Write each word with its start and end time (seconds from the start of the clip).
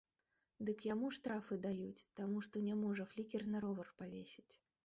Дык 0.69 0.79
яму 0.93 1.11
штрафы 1.17 1.59
даюць, 1.67 2.05
таму 2.21 2.37
што 2.49 2.65
не 2.71 2.81
можа 2.83 3.09
флікер 3.15 3.47
на 3.53 3.57
ровар 3.67 3.87
павесіць. 4.01 4.53